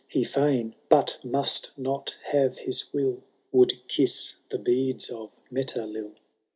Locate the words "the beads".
4.49-5.11